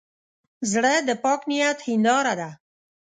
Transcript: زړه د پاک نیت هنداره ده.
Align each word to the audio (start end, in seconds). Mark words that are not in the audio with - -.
زړه 0.71 0.93
د 1.07 1.09
پاک 1.23 1.41
نیت 1.49 1.79
هنداره 1.87 2.33
ده. 2.39 2.49